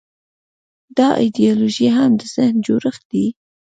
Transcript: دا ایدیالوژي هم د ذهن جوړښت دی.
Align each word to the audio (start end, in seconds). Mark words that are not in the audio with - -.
دا 0.97 1.07
ایدیالوژي 1.21 1.87
هم 1.97 2.11
د 2.19 2.21
ذهن 2.35 2.55
جوړښت 2.65 3.03
دی. 3.11 3.25